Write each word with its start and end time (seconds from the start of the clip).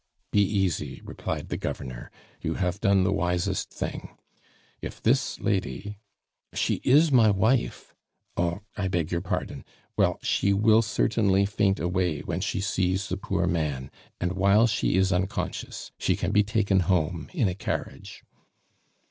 "Be 0.31 0.41
easy," 0.41 0.99
replied 1.05 1.49
the 1.49 1.57
Governor; 1.57 2.09
"you 2.41 2.55
have 2.55 2.81
done 2.81 3.03
the 3.03 3.13
wisest 3.13 3.69
thing. 3.69 4.17
If 4.81 4.99
this 4.99 5.39
lady" 5.39 5.99
"She 6.55 6.81
is 6.83 7.11
my 7.11 7.29
wife." 7.29 7.93
"Oh! 8.35 8.61
I 8.75 8.87
beg 8.87 9.11
your 9.11 9.21
pardon. 9.21 9.63
Well, 9.97 10.17
she 10.23 10.53
will 10.53 10.81
certainly 10.81 11.45
faint 11.45 11.79
away 11.79 12.21
when 12.21 12.41
she 12.41 12.61
sees 12.61 13.09
the 13.09 13.17
poor 13.17 13.45
man, 13.45 13.91
and 14.19 14.31
while 14.31 14.65
she 14.65 14.95
is 14.95 15.13
unconscious 15.13 15.91
she 15.99 16.15
can 16.15 16.31
be 16.31 16.41
taken 16.41 16.79
home 16.79 17.29
in 17.31 17.47
a 17.47 17.53
carriage. 17.53 18.23